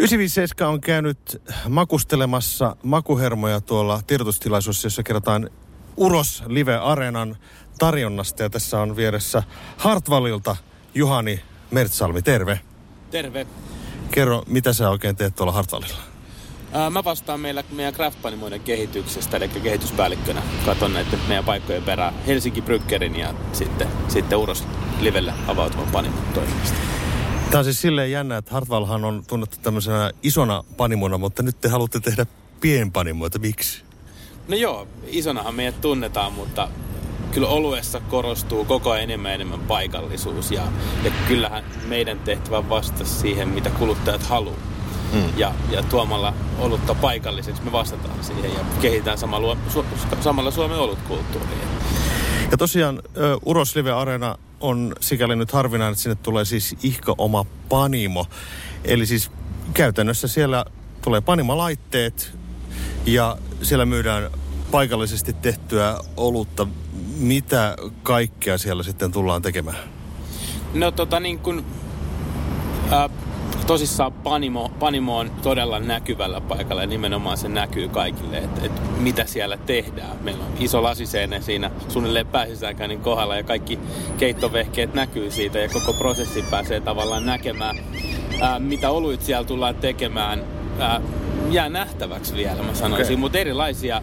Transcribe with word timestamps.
957 0.00 0.72
on 0.72 0.80
käynyt 0.80 1.42
makustelemassa 1.68 2.76
makuhermoja 2.82 3.60
tuolla 3.60 4.00
tiedotustilaisuudessa, 4.06 4.86
jossa 4.86 5.02
kerrotaan 5.02 5.50
Uros 5.96 6.42
Live 6.46 6.76
Areenan 6.76 7.36
tarjonnasta. 7.78 8.42
Ja 8.42 8.50
tässä 8.50 8.80
on 8.80 8.96
vieressä 8.96 9.42
Hartwallilta 9.76 10.56
Juhani 10.94 11.40
Mertsalmi. 11.70 12.22
Terve. 12.22 12.60
Terve. 13.10 13.46
Kerro, 14.10 14.42
mitä 14.46 14.72
sä 14.72 14.90
oikein 14.90 15.16
teet 15.16 15.36
tuolla 15.36 15.52
Hartwallilla? 15.52 15.98
Ää, 16.72 16.90
mä 16.90 17.04
vastaan 17.04 17.40
meillä 17.40 17.64
meidän 17.70 17.94
craft 17.94 18.18
kehityksestä, 18.64 19.36
eli 19.36 19.48
kehityspäällikkönä. 19.48 20.42
Katon 20.66 20.92
näiden 20.92 21.20
meidän 21.28 21.44
paikkojen 21.44 21.82
perään 21.82 22.14
Helsinki 22.26 22.62
Bryggerin 22.62 23.16
ja 23.16 23.34
sitten, 23.52 23.88
sitten 24.08 24.38
Uros 24.38 24.64
Livelle 25.00 25.32
avautuvan 25.46 25.88
panimon 25.92 26.24
toiminnasta. 26.34 26.99
Tämä 27.50 27.58
on 27.58 27.64
siis 27.64 27.80
silleen 27.80 28.10
jännä, 28.10 28.36
että 28.36 28.52
Hartwallhan 28.52 29.04
on 29.04 29.22
tunnettu 29.26 29.56
tämmöisenä 29.62 30.10
isona 30.22 30.64
panimona, 30.76 31.18
mutta 31.18 31.42
nyt 31.42 31.60
te 31.60 31.68
haluatte 31.68 32.00
tehdä 32.00 32.26
pienpanimoita. 32.60 33.38
Miksi? 33.38 33.82
No 34.48 34.56
joo, 34.56 34.88
isonahan 35.06 35.54
meidät 35.54 35.80
tunnetaan, 35.80 36.32
mutta 36.32 36.68
kyllä 37.32 37.48
oluessa 37.48 38.00
korostuu 38.00 38.64
koko 38.64 38.90
ajan 38.90 39.04
enemmän 39.04 39.34
enemmän 39.34 39.60
paikallisuus 39.60 40.50
ja, 40.50 40.62
ja 41.04 41.12
kyllähän 41.28 41.64
meidän 41.88 42.18
tehtävä 42.18 42.68
vastata 42.68 43.04
siihen, 43.04 43.48
mitä 43.48 43.70
kuluttajat 43.70 44.22
haluaa. 44.22 44.56
Mm. 45.12 45.38
Ja, 45.38 45.54
ja 45.70 45.82
tuomalla 45.82 46.34
olutta 46.58 46.94
paikalliseksi 46.94 47.62
me 47.62 47.72
vastataan 47.72 48.24
siihen 48.24 48.54
ja 48.54 48.60
kehitetään 48.80 49.18
samalla, 49.18 49.56
su, 49.68 49.84
samalla 50.20 50.50
Suomen 50.50 50.78
olutkulttuuria. 50.78 51.66
Ja 52.50 52.56
tosiaan 52.56 53.02
Uros 53.44 53.76
Live 53.76 53.92
Arena 53.92 54.36
on 54.60 54.94
sikäli 55.00 55.36
nyt 55.36 55.52
harvinainen, 55.52 55.92
että 55.92 56.02
sinne 56.02 56.14
tulee 56.14 56.44
siis 56.44 56.76
ihka 56.82 57.14
oma 57.18 57.46
panimo. 57.68 58.26
Eli 58.84 59.06
siis 59.06 59.30
käytännössä 59.74 60.28
siellä 60.28 60.64
tulee 61.02 61.20
panimalaitteet 61.20 62.38
ja 63.06 63.36
siellä 63.62 63.86
myydään 63.86 64.30
paikallisesti 64.70 65.32
tehtyä 65.32 65.98
olutta. 66.16 66.66
Mitä 67.16 67.76
kaikkea 68.02 68.58
siellä 68.58 68.82
sitten 68.82 69.12
tullaan 69.12 69.42
tekemään? 69.42 69.76
No 70.74 70.90
tota 70.90 71.20
niin 71.20 71.38
kuin, 71.38 71.64
äh, 72.92 73.10
tosissaan 73.66 74.12
Panimo, 74.12 74.68
Panimo 74.78 75.18
on 75.18 75.30
todella 75.42 75.80
näkyvällä 75.80 76.40
paikalla 76.40 76.82
ja 76.82 76.86
nimenomaan 76.86 77.36
se 77.36 77.48
näkyy 77.48 77.88
kaikille, 77.88 78.38
että 78.38 78.60
et 78.66 78.72
mitä 79.00 79.24
siellä 79.24 79.56
tehdään. 79.56 80.16
Meillä 80.20 80.44
on 80.44 80.52
iso 80.58 80.82
lasiseinä 80.82 81.40
siinä 81.40 81.70
suunnilleen 81.88 82.26
pääsisäänkäynnin 82.26 83.00
kohdalla 83.00 83.36
ja 83.36 83.42
kaikki 83.42 83.78
keittovehkeet 84.18 84.94
näkyy 84.94 85.30
siitä 85.30 85.58
ja 85.58 85.68
koko 85.68 85.92
prosessi 85.92 86.44
pääsee 86.50 86.80
tavallaan 86.80 87.26
näkemään, 87.26 87.76
ää, 88.40 88.58
mitä 88.58 88.90
oluit 88.90 89.22
siellä 89.22 89.44
tullaan 89.44 89.74
tekemään. 89.74 90.44
Ää, 90.78 91.00
jää 91.50 91.68
nähtäväksi 91.68 92.36
vielä, 92.36 92.62
mä 92.62 92.74
sanoisin, 92.74 93.14
okay. 93.14 93.16
mutta 93.16 93.38
erilaisia 93.38 94.02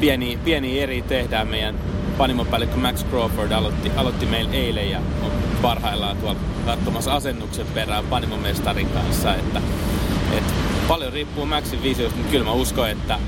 pieniä, 0.00 0.38
pieniä 0.44 0.82
eri 0.82 1.02
tehdään 1.02 1.48
meidän 1.48 1.74
panimopäällikkö 2.18 2.76
Max 2.76 3.06
Crawford 3.06 3.52
aloitti, 3.52 3.90
aloitti 3.96 4.26
meillä 4.26 4.52
eilen 4.52 4.90
ja 4.90 4.98
on 4.98 5.47
parhaillaan 5.62 6.16
tuolla 6.16 6.40
katsomassa 6.66 7.14
asennuksen 7.14 7.66
perään 7.66 8.04
panimomestarin 8.04 8.88
kanssa. 8.88 9.34
Että, 9.34 9.60
että 10.32 10.52
paljon 10.88 11.12
riippuu 11.12 11.46
Maxin 11.46 11.82
visiosta, 11.82 12.16
mutta 12.16 12.32
kyllä 12.32 12.44
mä 12.44 12.52
uskon, 12.52 12.90
että, 12.90 13.18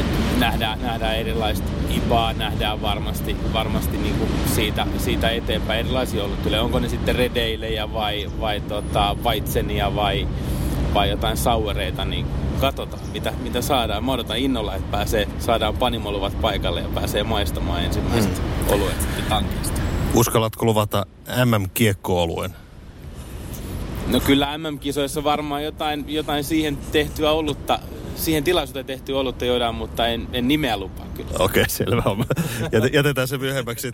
että 0.00 0.38
nähdään, 0.38 0.82
nähdään 0.82 1.16
erilaista 1.16 1.68
IPAa, 1.90 2.32
nähdään 2.32 2.82
varmasti, 2.82 3.36
varmasti 3.52 3.96
niin 3.96 4.14
kuin 4.14 4.30
siitä, 4.54 4.86
siitä 4.98 5.30
eteenpäin 5.30 5.80
erilaisia 5.80 6.24
tulee. 6.42 6.60
Onko 6.60 6.78
ne 6.78 6.88
sitten 6.88 7.16
redeilejä 7.16 7.92
vai, 7.92 8.30
vai 8.40 8.60
tota, 8.60 9.16
vaitsenia 9.24 9.94
vai, 9.94 10.28
vai 10.94 11.10
jotain 11.10 11.36
sauereita, 11.36 12.04
niin 12.04 12.26
katsotaan, 12.60 13.02
mitä, 13.12 13.32
mitä 13.42 13.62
saadaan. 13.62 14.04
Mä 14.04 14.12
odotan 14.12 14.38
innolla, 14.38 14.74
että 14.74 14.90
pääsee, 14.90 15.28
saadaan 15.38 15.76
panimoluvat 15.76 16.40
paikalle 16.40 16.80
ja 16.80 16.88
pääsee 16.94 17.24
maistamaan 17.24 17.84
ensimmäiset 17.84 18.38
hmm. 18.38 18.74
oluet 18.74 19.00
sitten 19.00 19.24
tankista. 19.24 19.80
Uskallatko 20.14 20.66
luvata 20.66 21.06
MM-kiekko-oluen? 21.44 22.50
No 24.06 24.20
kyllä 24.20 24.58
MM-kisoissa 24.58 25.24
varmaan 25.24 25.64
jotain, 25.64 26.04
jotain 26.08 26.44
siihen 26.44 26.76
tehtyä 26.92 27.30
olutta, 27.30 27.78
siihen 28.16 28.44
tilaisuuteen 28.44 28.86
tehtyä 28.86 29.18
olutta 29.18 29.44
joidaan, 29.44 29.74
mutta 29.74 30.06
en, 30.06 30.28
en 30.32 30.48
nimeä 30.48 30.76
lupaa 30.76 31.06
kyllä. 31.14 31.30
Okei, 31.30 31.44
okay, 31.44 31.64
selvä 31.78 32.02
on. 32.06 32.24
Jätetään 32.92 33.28
se 33.28 33.38
myöhemmäksi. 33.38 33.92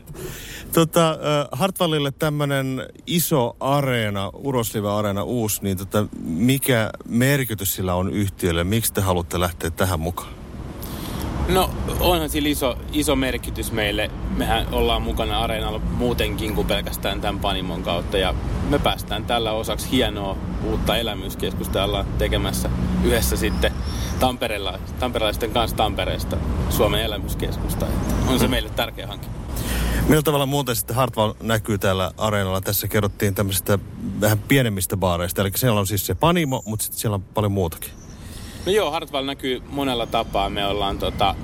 Tota, 0.73 1.19
Hartwallille 1.53 2.13
tämmöinen 2.19 2.87
iso 3.07 3.57
areena, 3.61 4.31
Uroslive-areena 4.35 5.23
uusi, 5.23 5.63
niin 5.63 5.77
tota, 5.77 6.07
mikä 6.25 6.91
merkitys 7.09 7.75
sillä 7.75 7.95
on 7.95 8.13
yhtiölle? 8.13 8.65
Miksi 8.65 8.93
te 8.93 9.01
haluatte 9.01 9.41
lähteä 9.41 9.71
tähän 9.71 10.01
mukaan? 10.01 10.40
No 11.51 11.71
onhan 12.01 12.31
sillä 12.31 12.49
iso, 12.49 12.77
iso 12.93 13.17
merkitys 13.17 13.73
meille. 13.73 14.11
Mehän 14.37 14.67
ollaan 14.73 15.03
mukana 15.03 15.41
areenalla 15.41 15.79
muutenkin 15.79 16.55
kuin 16.55 16.67
pelkästään 16.67 17.21
tämän 17.21 17.41
Panimon 17.41 17.83
kautta. 17.83 18.19
Ja 18.19 18.35
me 18.69 18.79
päästään 18.79 19.25
tällä 19.25 19.53
osaksi 19.53 19.91
hienoa 19.91 20.37
uutta 20.65 20.97
elämyskeskusta 20.97 21.85
ollaan 21.85 22.07
tekemässä 22.19 22.71
yhdessä 23.05 23.37
sitten 23.37 23.73
Tampereella, 24.21 24.79
tamperelaisten 25.01 25.51
kanssa 25.51 25.77
Tampereesta 25.77 26.37
Suomen 26.71 27.03
elämyskeskusta. 27.03 27.87
on 28.27 28.39
se 28.39 28.45
mm. 28.45 28.51
meille 28.51 28.71
tärkeä 28.71 29.07
hanke. 29.07 29.27
Millä 30.09 30.23
tavalla 30.23 30.47
muuten 30.47 30.77
sitten 30.77 30.97
Hartwall 30.97 31.33
näkyy 31.43 31.79
täällä 31.79 32.11
areenalla? 32.17 32.61
Tässä 32.61 32.89
kerrottiin 32.89 33.35
tämmöisistä 33.35 33.79
vähän 34.21 34.39
pienemmistä 34.39 34.97
baareista. 34.97 35.43
Eli 35.43 35.51
siellä 35.55 35.81
on 35.81 35.87
siis 35.87 36.07
se 36.07 36.15
Panimo, 36.15 36.63
mutta 36.67 36.83
sitten 36.83 37.01
siellä 37.01 37.15
on 37.15 37.23
paljon 37.23 37.53
muutakin. 37.53 38.00
No 38.67 38.73
joo, 38.73 38.91
Hartwall 38.91 39.27
näkyy 39.27 39.63
monella 39.71 40.07
tapaa. 40.07 40.51
Me 40.51 40.67
ollaan 40.67 40.99
tota, 40.99 41.35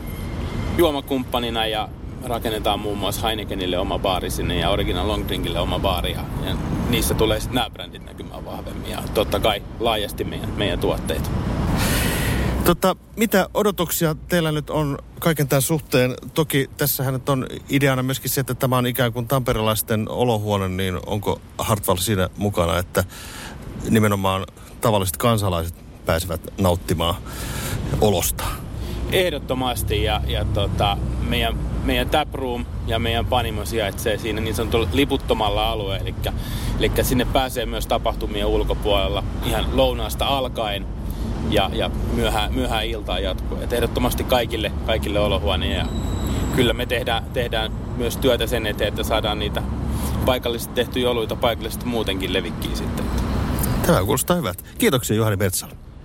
juomakumppanina 0.79 1.67
ja 1.67 1.89
rakennetaan 2.25 2.81
muun 2.81 2.99
muassa 2.99 3.27
Heinekenille 3.27 3.79
oma 3.79 3.99
baari 3.99 4.31
sinne 4.31 4.59
ja 4.59 4.71
Original 4.71 5.09
Long 5.09 5.29
Drinkille 5.29 5.61
oma 5.61 5.79
baari. 5.79 6.13
Ja, 6.13 6.25
ja 6.47 6.57
niissä 6.91 7.15
tulee 7.15 7.41
sitten 7.41 7.55
nämä 7.55 7.71
brändit 7.71 8.05
näkymään 8.05 8.45
vahvemmin 8.45 8.91
ja 8.91 9.03
totta 9.15 9.41
kai 9.41 9.63
laajasti 9.81 10.25
meidän, 10.25 10.51
meidän 10.57 10.79
tuotteita. 10.79 11.31
Tota, 12.65 12.97
mitä 13.17 13.49
odotuksia 13.55 14.15
teillä 14.29 14.53
nyt 14.53 14.71
on 14.71 14.99
kaiken 15.19 15.49
tämän 15.49 15.63
suhteen? 15.63 16.15
Toki 16.35 16.71
tässähän 16.77 17.15
nyt 17.15 17.29
on 17.29 17.47
ideana 17.69 18.03
myöskin 18.03 18.31
se, 18.31 18.41
että 18.41 18.55
tämä 18.55 18.77
on 18.77 18.87
ikään 18.87 19.13
kuin 19.13 19.29
tamperelaisten 19.29 20.09
olohuone, 20.09 20.69
niin 20.69 20.99
onko 21.07 21.41
Hartwall 21.59 21.99
siinä 21.99 22.29
mukana, 22.37 22.79
että 22.79 23.05
nimenomaan 23.91 24.47
tavalliset 24.81 25.17
kansalaiset 25.17 25.86
pääsevät 26.07 26.41
nauttimaan 26.59 27.15
olosta. 28.01 28.45
Ehdottomasti 29.13 30.03
ja, 30.03 30.21
ja 30.27 30.45
tota, 30.45 30.97
meidän, 31.29 31.59
meidän 31.85 32.11
taproom 32.11 32.67
ja 32.87 32.99
meidän 32.99 33.27
panimo 33.27 33.65
sijaitsee 33.65 34.19
siinä 34.19 34.41
niin 34.41 34.55
sanotulla 34.55 34.89
liputtomalla 34.93 35.71
alueella. 35.71 36.09
Eli, 36.09 36.15
eli 36.79 37.05
sinne 37.05 37.25
pääsee 37.25 37.67
myös 37.67 37.87
tapahtumien 37.87 38.47
ulkopuolella 38.47 39.25
ihan 39.45 39.77
lounaasta 39.77 40.27
alkaen 40.27 40.87
ja, 41.51 41.71
ja 41.73 41.91
myöhään, 42.13 42.55
myöhään 42.55 42.87
iltaan 42.87 43.23
jatkuu. 43.23 43.59
Et 43.61 43.73
ehdottomasti 43.73 44.25
kaikille, 44.25 44.73
kaikille 44.87 45.21
olohuoneen 45.21 45.77
ja 45.77 45.87
kyllä 46.57 46.73
me 46.73 46.87
tehdään, 46.87 47.25
tehdään 47.33 47.73
myös 47.97 48.17
työtä 48.17 48.47
sen 48.47 48.67
eteen, 48.67 48.89
että 48.89 49.03
saadaan 49.03 49.39
niitä 49.39 49.63
paikallisesti 50.27 50.75
tehtyjä 50.75 51.11
oluita 51.11 51.37
paikallisesti 51.37 51.87
muutenkin 51.87 52.33
levikkiä 52.33 52.75
sitten. 52.75 53.05
Tämä 53.87 54.05
kuulostaa 54.05 54.37
hyvältä. 54.37 54.63
Kiitoksia 54.79 55.17
Juhani 55.17 55.37
Metsala. 55.37 55.86